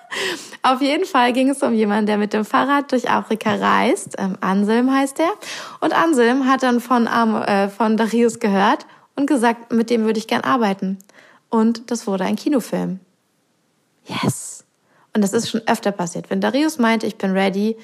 [0.63, 4.15] Auf jeden Fall ging es um jemanden, der mit dem Fahrrad durch Afrika reist.
[4.17, 5.31] Ähm, Anselm heißt er.
[5.79, 8.85] Und Anselm hat dann von, äh, von Darius gehört
[9.15, 10.97] und gesagt, mit dem würde ich gern arbeiten.
[11.49, 12.99] Und das wurde ein Kinofilm.
[14.05, 14.56] Yes.
[15.17, 16.29] Und das ist schon öfter passiert.
[16.29, 17.75] Wenn Darius meinte, ich bin ready,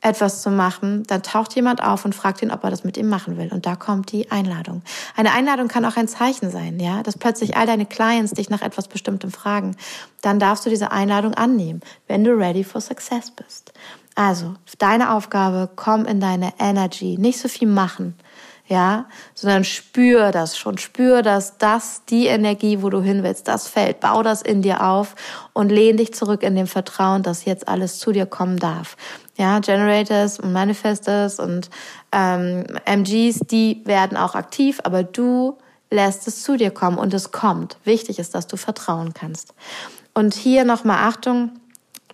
[0.00, 3.08] etwas zu machen, dann taucht jemand auf und fragt ihn, ob er das mit ihm
[3.08, 3.52] machen will.
[3.52, 4.82] Und da kommt die Einladung.
[5.16, 8.62] Eine Einladung kann auch ein Zeichen sein, ja, dass plötzlich all deine Clients dich nach
[8.62, 9.76] etwas Bestimmtem fragen.
[10.20, 13.72] Dann darfst du diese Einladung annehmen, wenn du ready for success bist.
[14.14, 18.14] Also, deine Aufgabe, komm in deine Energy, nicht so viel machen,
[18.68, 23.66] ja, sondern spür das schon, spür das, dass die Energie, wo du hin willst, das
[23.66, 25.14] fällt, bau das in dir auf
[25.54, 28.96] und lehn dich zurück in dem Vertrauen, dass jetzt alles zu dir kommen darf.
[29.36, 31.70] Ja, Generators und Manifestors und
[32.12, 35.56] ähm, MGs, die werden auch aktiv, aber du
[35.90, 37.78] lässt es zu dir kommen und es kommt.
[37.84, 39.54] Wichtig ist, dass du vertrauen kannst.
[40.12, 41.52] Und hier nochmal Achtung,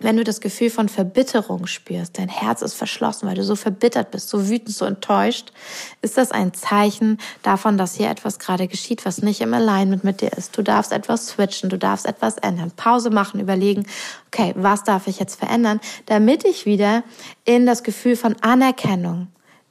[0.01, 4.11] wenn du das Gefühl von Verbitterung spürst, dein Herz ist verschlossen, weil du so verbittert
[4.11, 5.53] bist, so wütend, so enttäuscht,
[6.01, 10.19] ist das ein Zeichen davon, dass hier etwas gerade geschieht, was nicht im Alignment mit
[10.19, 10.57] dir ist.
[10.57, 13.85] Du darfst etwas switchen, du darfst etwas ändern, Pause machen, überlegen,
[14.27, 17.03] okay, was darf ich jetzt verändern, damit ich wieder
[17.45, 19.27] in das Gefühl von Anerkennung,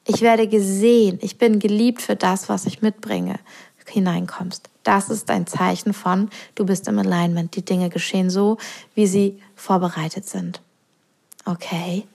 [0.07, 3.37] ich werde gesehen, ich bin geliebt für das, was ich mitbringe,
[3.87, 4.69] hineinkommst.
[4.85, 7.57] Das ist ein Zeichen von, du bist im Alignment.
[7.57, 8.59] Die Dinge geschehen so,
[8.95, 10.61] wie sie vorbereitet sind.
[11.45, 12.07] Okay.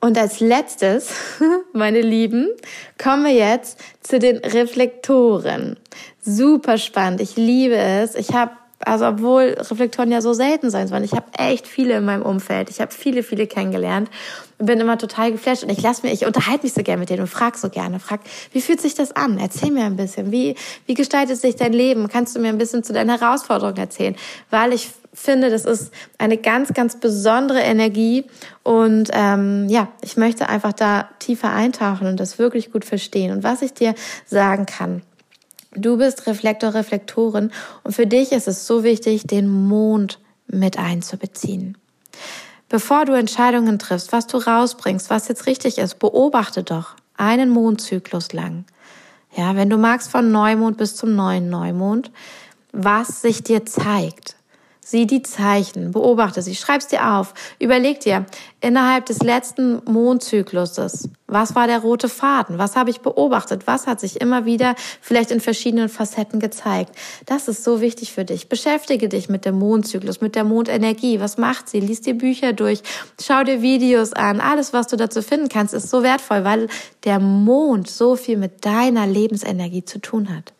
[0.00, 1.10] Und als letztes,
[1.72, 2.50] meine Lieben,
[3.02, 5.76] kommen wir jetzt zu den Reflektoren.
[6.20, 7.20] Super spannend.
[7.20, 8.16] Ich liebe es.
[8.16, 8.50] Ich habe
[8.84, 11.04] also obwohl Reflektoren ja so selten sein sollen.
[11.04, 12.70] Ich habe echt viele in meinem Umfeld.
[12.70, 14.10] Ich habe viele, viele kennengelernt
[14.58, 15.62] und bin immer total geflasht.
[15.62, 18.00] Und ich lass mir, ich unterhalte mich so gerne mit denen und frag so gerne.
[18.00, 18.20] Frag,
[18.52, 19.38] wie fühlt sich das an?
[19.38, 20.32] Erzähl mir ein bisschen.
[20.32, 22.08] Wie, wie gestaltet sich dein Leben?
[22.08, 24.16] Kannst du mir ein bisschen zu deinen Herausforderungen erzählen?
[24.50, 28.24] Weil ich finde, das ist eine ganz, ganz besondere Energie.
[28.62, 33.32] Und ähm, ja, ich möchte einfach da tiefer eintauchen und das wirklich gut verstehen.
[33.32, 33.94] Und was ich dir
[34.26, 35.02] sagen kann,
[35.74, 37.50] Du bist Reflektor, Reflektorin
[37.82, 41.78] und für dich ist es so wichtig, den Mond mit einzubeziehen.
[42.68, 48.32] Bevor du Entscheidungen triffst, was du rausbringst, was jetzt richtig ist, beobachte doch einen Mondzyklus
[48.32, 48.64] lang.
[49.34, 52.10] Ja, wenn du magst von Neumond bis zum neuen Neumond,
[52.72, 54.36] was sich dir zeigt.
[54.84, 57.34] Sieh die Zeichen, beobachte sie, schreib's dir auf.
[57.60, 58.26] Überleg dir,
[58.60, 62.58] innerhalb des letzten Mondzykluses, was war der rote Faden?
[62.58, 63.68] Was habe ich beobachtet?
[63.68, 66.96] Was hat sich immer wieder vielleicht in verschiedenen Facetten gezeigt?
[67.26, 68.48] Das ist so wichtig für dich.
[68.48, 71.20] Beschäftige dich mit dem Mondzyklus, mit der Mondenergie.
[71.20, 71.78] Was macht sie?
[71.78, 72.82] Lies dir Bücher durch,
[73.22, 74.40] schau dir Videos an.
[74.40, 76.66] Alles, was du dazu finden kannst, ist so wertvoll, weil
[77.04, 80.52] der Mond so viel mit deiner Lebensenergie zu tun hat.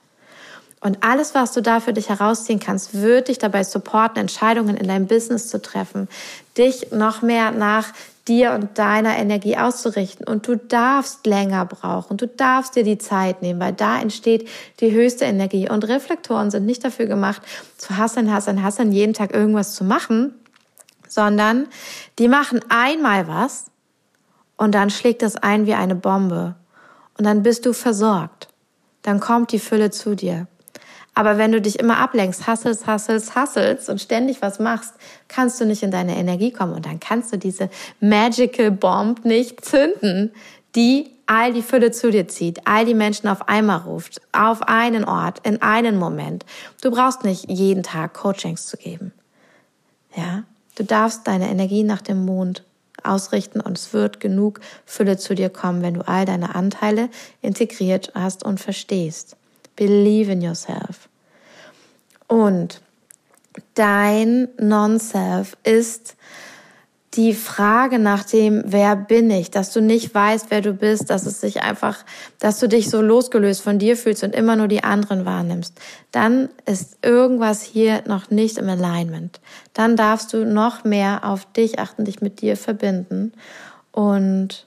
[0.83, 4.89] Und alles, was du da für dich herausziehen kannst, wird dich dabei supporten, Entscheidungen in
[4.89, 6.09] deinem Business zu treffen,
[6.59, 7.93] dich noch mehr nach
[8.27, 10.27] dir und deiner Energie auszurichten.
[10.27, 14.49] Und du darfst länger brauchen, du darfst dir die Zeit nehmen, weil da entsteht
[14.81, 15.69] die höchste Energie.
[15.71, 17.43] Und Reflektoren sind nicht dafür gemacht,
[17.79, 20.35] zu hasseln, hasseln, hasseln, jeden Tag irgendwas zu machen,
[21.09, 21.69] sondern
[22.19, 23.67] die machen einmal was
[24.57, 26.57] und dann schlägt das ein wie eine Bombe.
[27.19, 28.49] Und dann bist du versorgt.
[29.03, 30.47] Dann kommt die Fülle zu dir.
[31.15, 34.95] Aber wenn du dich immer ablenkst, hasselst, hasselst, hasselst und ständig was machst,
[35.29, 37.69] kannst du nicht in deine Energie kommen und dann kannst du diese
[38.01, 40.33] Magical Bomb nicht zünden,
[40.75, 45.05] die all die Fülle zu dir zieht, all die Menschen auf einmal ruft, auf einen
[45.05, 46.47] Ort, in einen Moment.
[46.81, 49.13] Du brauchst nicht jeden Tag Coachings zu geben.
[50.17, 50.45] Ja,
[50.77, 52.65] du darfst deine Energie nach dem Mond
[53.03, 57.09] ausrichten und es wird genug Fülle zu dir kommen, wenn du all deine Anteile
[57.41, 59.37] integriert hast und verstehst.
[59.77, 61.09] Believe in yourself.
[62.27, 62.81] Und
[63.75, 66.17] dein Non-Self ist
[67.15, 71.27] die Frage nach dem, wer bin ich, dass du nicht weißt, wer du bist, dass
[71.27, 72.05] es sich einfach,
[72.39, 75.79] dass du dich so losgelöst von dir fühlst und immer nur die anderen wahrnimmst,
[76.11, 79.41] dann ist irgendwas hier noch nicht im Alignment.
[79.75, 83.33] Dann darfst du noch mehr auf dich achten, dich mit dir verbinden
[83.91, 84.67] und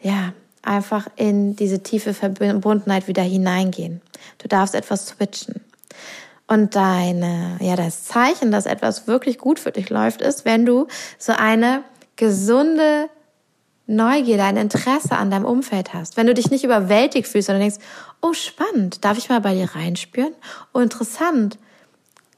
[0.00, 0.32] ja,
[0.68, 4.00] einfach in diese tiefe Verbundenheit wieder hineingehen.
[4.38, 5.60] Du darfst etwas switchen.
[6.46, 10.86] Und deine, ja, das Zeichen, dass etwas wirklich gut für dich läuft, ist, wenn du
[11.18, 11.82] so eine
[12.16, 13.08] gesunde
[13.86, 16.16] Neugierde, ein Interesse an deinem Umfeld hast.
[16.16, 17.84] Wenn du dich nicht überwältigt fühlst, sondern denkst,
[18.20, 20.34] oh spannend, darf ich mal bei dir reinspüren?
[20.74, 21.58] Oh interessant.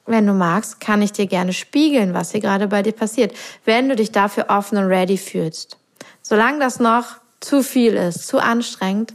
[0.07, 3.33] Wenn du magst, kann ich dir gerne spiegeln, was hier gerade bei dir passiert.
[3.65, 5.77] Wenn du dich dafür offen und ready fühlst.
[6.23, 9.15] Solange das noch zu viel ist, zu anstrengend,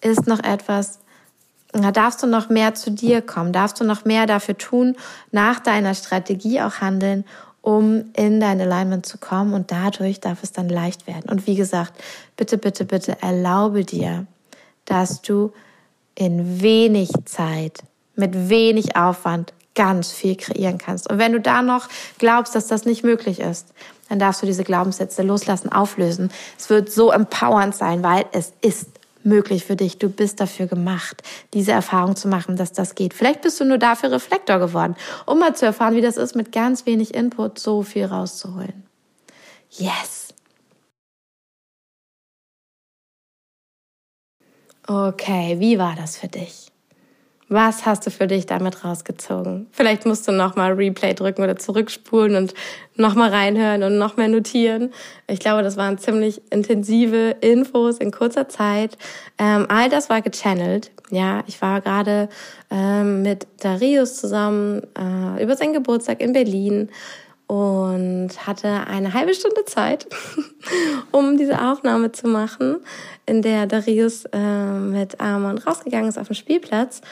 [0.00, 0.98] ist noch etwas,
[1.72, 4.96] da darfst du noch mehr zu dir kommen, darfst du noch mehr dafür tun,
[5.32, 7.24] nach deiner Strategie auch handeln,
[7.62, 11.30] um in dein Alignment zu kommen und dadurch darf es dann leicht werden.
[11.30, 11.94] Und wie gesagt,
[12.36, 14.26] bitte, bitte, bitte erlaube dir,
[14.84, 15.52] dass du
[16.14, 17.82] in wenig Zeit,
[18.14, 21.10] mit wenig Aufwand ganz viel kreieren kannst.
[21.10, 23.68] Und wenn du da noch glaubst, dass das nicht möglich ist,
[24.08, 26.30] dann darfst du diese Glaubenssätze loslassen, auflösen.
[26.58, 28.88] Es wird so empowernd sein, weil es ist
[29.24, 29.98] möglich für dich.
[29.98, 31.22] Du bist dafür gemacht,
[31.54, 33.14] diese Erfahrung zu machen, dass das geht.
[33.14, 36.52] Vielleicht bist du nur dafür Reflektor geworden, um mal zu erfahren, wie das ist, mit
[36.52, 38.84] ganz wenig Input so viel rauszuholen.
[39.70, 40.28] Yes!
[44.86, 46.73] Okay, wie war das für dich?
[47.48, 49.66] Was hast du für dich damit rausgezogen?
[49.70, 52.54] Vielleicht musst du nochmal Replay drücken oder zurückspulen und
[52.96, 54.92] nochmal reinhören und noch mehr notieren.
[55.26, 58.96] Ich glaube, das waren ziemlich intensive Infos in kurzer Zeit.
[59.38, 60.90] Ähm, all das war gechannelt.
[61.10, 62.30] Ja, ich war gerade
[62.70, 66.88] ähm, mit Darius zusammen äh, über seinen Geburtstag in Berlin
[67.46, 70.06] und hatte eine halbe Stunde Zeit,
[71.10, 72.78] um diese Aufnahme zu machen,
[73.26, 77.02] in der Darius äh, mit Armand rausgegangen ist auf dem Spielplatz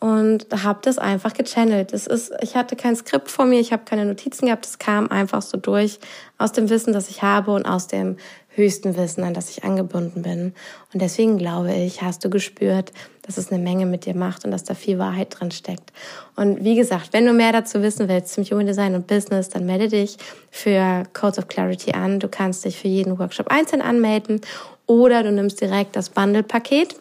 [0.00, 1.92] und habe das einfach gechannelt.
[1.92, 5.08] Das ist, ich hatte kein Skript vor mir, ich habe keine Notizen gehabt, es kam
[5.08, 5.98] einfach so durch
[6.38, 8.16] aus dem Wissen, das ich habe und aus dem
[8.56, 10.54] höchsten Wissen, an das ich angebunden bin.
[10.92, 14.50] Und deswegen glaube ich, hast du gespürt, dass es eine Menge mit dir macht und
[14.50, 15.92] dass da viel Wahrheit drin steckt.
[16.36, 19.66] Und wie gesagt, wenn du mehr dazu wissen willst zum Human Design und Business, dann
[19.66, 20.16] melde dich
[20.50, 22.18] für Codes of Clarity an.
[22.18, 24.40] Du kannst dich für jeden Workshop einzeln anmelden
[24.86, 26.96] oder du nimmst direkt das Bundle-Paket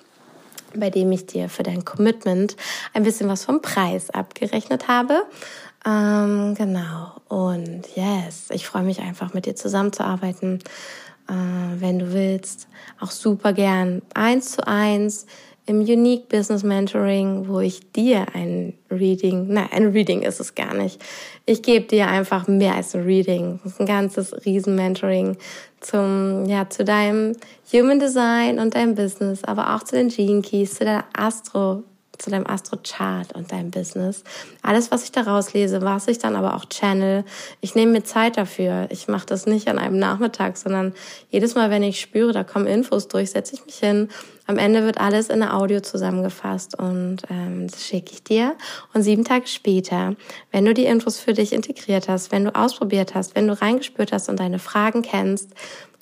[0.79, 2.55] bei dem ich dir für dein Commitment
[2.93, 5.23] ein bisschen was vom Preis abgerechnet habe.
[5.85, 7.13] Ähm, genau.
[7.27, 10.59] Und yes, ich freue mich einfach mit dir zusammenzuarbeiten.
[11.27, 11.33] Äh,
[11.79, 12.67] wenn du willst,
[12.99, 15.25] auch super gern eins zu eins
[15.67, 20.73] im Unique Business Mentoring, wo ich dir ein Reading, nein, ein Reading ist es gar
[20.75, 21.03] nicht.
[21.45, 23.59] Ich gebe dir einfach mehr als ein Reading.
[23.63, 25.37] Das ist ein ganzes Riesen-Mentoring
[25.79, 27.35] zum, ja, zu deinem
[27.73, 31.83] Human Design und deinem Business, aber auch zu den Gene Keys, zu der Astro
[32.17, 34.23] zu deinem Astro-Chart und deinem Business.
[34.61, 37.23] Alles, was ich daraus lese, was ich dann aber auch channel.
[37.61, 38.87] Ich nehme mir Zeit dafür.
[38.89, 40.93] Ich mache das nicht an einem Nachmittag, sondern
[41.29, 44.09] jedes Mal, wenn ich spüre, da kommen Infos durch, setze ich mich hin.
[44.47, 48.55] Am Ende wird alles in eine Audio zusammengefasst und ähm, das schicke ich dir.
[48.93, 50.15] Und sieben Tage später,
[50.51, 54.11] wenn du die Infos für dich integriert hast, wenn du ausprobiert hast, wenn du reingespürt
[54.11, 55.49] hast und deine Fragen kennst,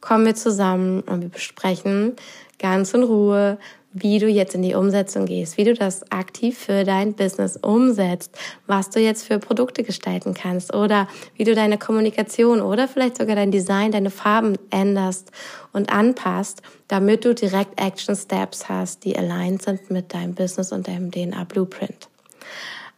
[0.02, 2.18] kommen wir zusammen und wir besprechen
[2.60, 3.58] ganz in Ruhe,
[3.94, 8.38] wie du jetzt in die Umsetzung gehst, wie du das aktiv für dein Business umsetzt,
[8.68, 13.36] was du jetzt für Produkte gestalten kannst oder wie du deine Kommunikation oder vielleicht sogar
[13.36, 15.32] dein Design, deine Farben änderst
[15.72, 20.88] und anpasst, damit du direkt Action Steps hast, die aligned sind mit deinem Business und
[20.88, 22.10] deinem DNA Blueprint.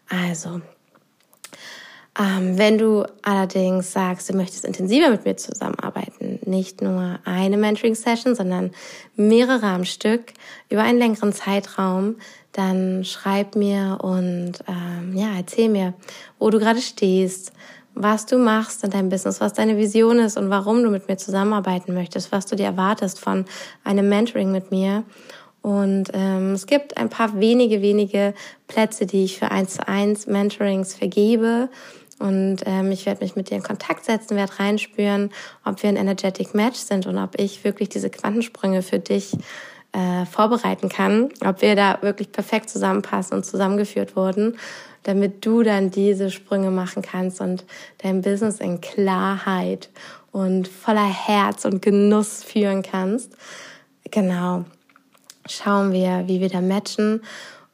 [0.09, 0.61] Also,
[2.17, 8.71] wenn du allerdings sagst, du möchtest intensiver mit mir zusammenarbeiten, nicht nur eine Mentoring-Session, sondern
[9.15, 10.33] mehrere am Stück
[10.69, 12.15] über einen längeren Zeitraum,
[12.53, 15.93] dann schreib mir und ähm, ja, erzähl mir,
[16.39, 17.51] wo du gerade stehst,
[17.95, 21.17] was du machst in deinem Business, was deine Vision ist und warum du mit mir
[21.17, 23.45] zusammenarbeiten möchtest, was du dir erwartest von
[23.83, 25.03] einem Mentoring mit mir.
[25.61, 28.35] Und ähm, es gibt ein paar wenige, wenige
[28.67, 31.69] Plätze, die ich für eins zu eins Mentorings vergebe.
[32.19, 35.31] Und ähm, ich werde mich mit dir in Kontakt setzen, werde reinspüren,
[35.65, 39.33] ob wir ein energetic Match sind und ob ich wirklich diese Quantensprünge für dich
[39.91, 44.57] äh, vorbereiten kann, ob wir da wirklich perfekt zusammenpassen und zusammengeführt wurden,
[45.03, 47.65] damit du dann diese Sprünge machen kannst und
[47.99, 49.89] dein Business in Klarheit
[50.31, 53.33] und voller Herz und Genuss führen kannst.
[54.11, 54.65] Genau.
[55.47, 57.21] Schauen wir, wie wir da matchen.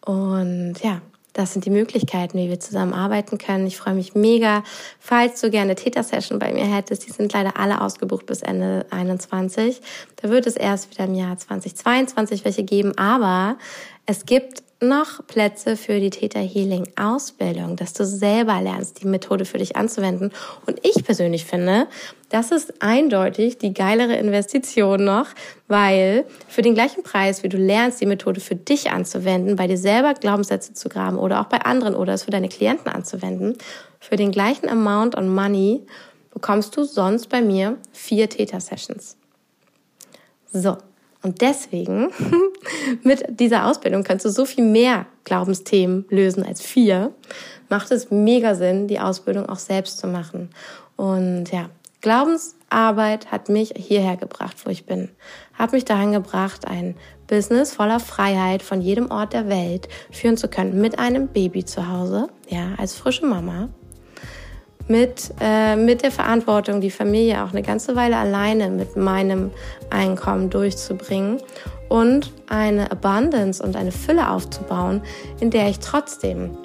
[0.05, 1.01] Und ja,
[1.33, 3.65] das sind die Möglichkeiten, wie wir zusammenarbeiten können.
[3.65, 4.63] Ich freue mich mega.
[4.99, 9.81] Falls du gerne Täter-Session bei mir hättest, die sind leider alle ausgebucht bis Ende 21.
[10.17, 13.57] Da wird es erst wieder im Jahr 2022 welche geben, aber
[14.05, 19.45] es gibt noch Plätze für die Theta Healing Ausbildung, dass du selber lernst, die Methode
[19.45, 20.31] für dich anzuwenden.
[20.65, 21.87] Und ich persönlich finde,
[22.29, 25.27] das ist eindeutig die geilere Investition noch,
[25.67, 29.77] weil für den gleichen Preis, wie du lernst, die Methode für dich anzuwenden, bei dir
[29.77, 33.57] selber Glaubenssätze zu graben oder auch bei anderen oder es für deine Klienten anzuwenden,
[33.99, 35.85] für den gleichen Amount on Money
[36.33, 39.15] bekommst du sonst bei mir vier Theta Sessions.
[40.51, 40.77] So.
[41.23, 42.09] Und deswegen,
[43.03, 47.13] mit dieser Ausbildung kannst du so viel mehr Glaubensthemen lösen als vier.
[47.69, 50.49] Macht es mega Sinn, die Ausbildung auch selbst zu machen.
[50.95, 51.69] Und ja,
[52.01, 55.09] Glaubensarbeit hat mich hierher gebracht, wo ich bin.
[55.53, 56.95] Hat mich dahin gebracht, ein
[57.27, 61.87] Business voller Freiheit von jedem Ort der Welt führen zu können mit einem Baby zu
[61.87, 63.69] Hause, ja, als frische Mama
[64.91, 69.51] mit, äh, mit der Verantwortung, die Familie auch eine ganze Weile alleine mit meinem
[69.89, 71.39] Einkommen durchzubringen
[71.89, 75.01] und eine Abundance und eine Fülle aufzubauen,
[75.39, 76.57] in der ich trotzdem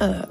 [0.00, 0.22] äh,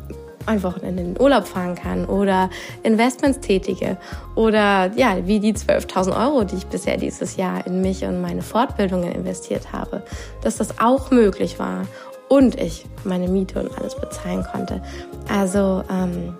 [0.47, 2.49] ein Wochenende in den Urlaub fahren kann oder
[2.83, 3.97] Investments tätige
[4.35, 8.41] oder ja, wie die 12.000 Euro, die ich bisher dieses Jahr in mich und meine
[8.41, 10.03] Fortbildungen investiert habe,
[10.41, 11.85] dass das auch möglich war
[12.29, 14.81] und ich meine Miete und alles bezahlen konnte.
[15.29, 16.35] Also ähm,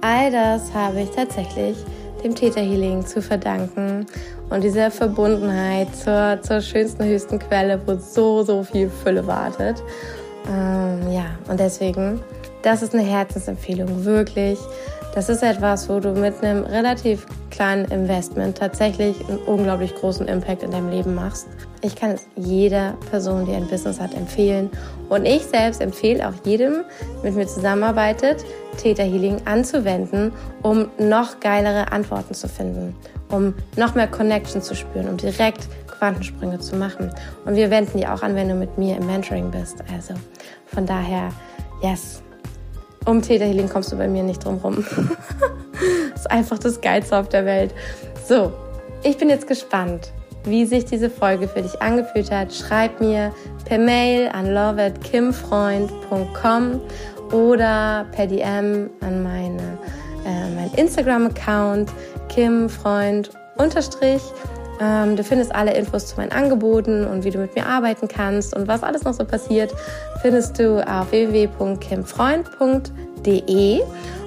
[0.00, 1.76] All das habe ich tatsächlich
[2.22, 4.06] dem Täterhealing zu verdanken
[4.50, 9.82] und dieser Verbundenheit zur, zur schönsten, höchsten Quelle, wo so, so viel Fülle wartet.
[10.48, 12.20] Ähm, ja, und deswegen,
[12.62, 14.58] das ist eine Herzensempfehlung, wirklich.
[15.14, 20.62] Das ist etwas, wo du mit einem relativ kleinen Investment tatsächlich einen unglaublich großen Impact
[20.62, 21.48] in deinem Leben machst.
[21.80, 24.70] Ich kann es jeder Person, die ein Business hat, empfehlen.
[25.08, 26.84] Und ich selbst empfehle auch jedem,
[27.22, 28.44] mit mir zusammenarbeitet,
[28.76, 32.94] Theta Healing anzuwenden, um noch geilere Antworten zu finden,
[33.30, 35.68] um noch mehr Connection zu spüren, um direkt
[35.98, 37.10] Quantensprünge zu machen.
[37.44, 39.82] Und wir wenden die auch an, wenn du mit mir im Mentoring bist.
[39.92, 40.14] Also
[40.66, 41.30] von daher,
[41.82, 42.22] yes.
[43.06, 44.84] Um Theta Healing kommst du bei mir nicht drum rum.
[46.14, 47.74] ist einfach das Geilste auf der Welt.
[48.26, 48.52] So,
[49.02, 50.12] ich bin jetzt gespannt,
[50.44, 52.52] wie sich diese Folge für dich angefühlt hat.
[52.52, 53.32] Schreib mir
[53.64, 56.80] per Mail an love@kimfreund.com
[57.32, 59.78] oder per DM an meine,
[60.26, 61.90] äh, mein Instagram-Account
[62.28, 64.20] kimfreund unterstrich.
[64.80, 68.56] Ähm, du findest alle Infos zu meinen Angeboten und wie du mit mir arbeiten kannst
[68.56, 69.74] und was alles noch so passiert,
[70.22, 73.80] findest du auf www.kimfreund.de.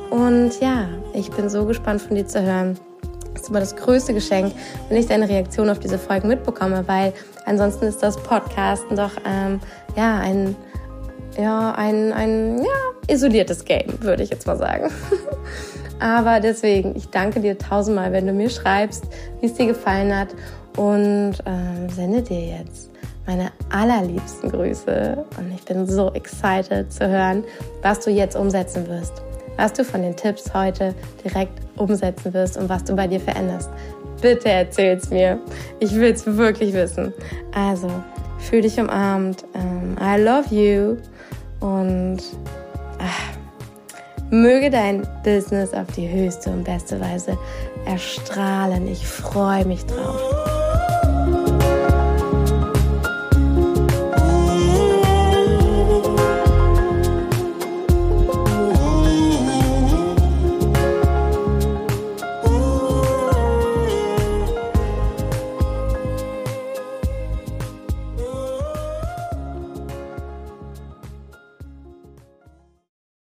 [0.10, 2.78] Und ja, ich bin so gespannt von dir zu hören.
[3.34, 4.54] Das ist immer das größte Geschenk,
[4.90, 7.14] wenn ich deine Reaktion auf diese Folgen mitbekomme, weil
[7.46, 9.62] ansonsten ist das Podcasten doch ähm,
[9.96, 10.58] ja ein
[11.38, 12.66] ja ein ein ja
[13.08, 14.92] isoliertes Game, würde ich jetzt mal sagen.
[16.02, 19.06] Aber deswegen, ich danke dir tausendmal, wenn du mir schreibst,
[19.40, 20.30] wie es dir gefallen hat
[20.76, 22.90] und äh, sende dir jetzt
[23.28, 27.44] meine allerliebsten Grüße und ich bin so excited zu hören,
[27.84, 29.22] was du jetzt umsetzen wirst,
[29.58, 33.70] was du von den Tipps heute direkt umsetzen wirst und was du bei dir veränderst.
[34.22, 35.40] Bitte erzähl's mir.
[35.80, 37.14] Ich will's wirklich wissen.
[37.54, 37.90] Also,
[38.40, 39.46] fühl dich umarmt.
[39.54, 40.98] Um, I love you
[41.60, 42.22] und
[43.00, 43.41] ach,
[44.32, 47.38] möge dein Business auf die höchste und beste Weise
[47.86, 48.88] erstrahlen.
[48.88, 50.61] Ich freue mich drauf.